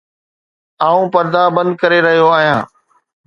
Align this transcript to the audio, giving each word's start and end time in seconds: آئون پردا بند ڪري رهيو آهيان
آئون 0.87 1.05
پردا 1.13 1.41
بند 1.55 1.71
ڪري 1.81 1.99
رهيو 2.05 2.27
آهيان 2.37 2.59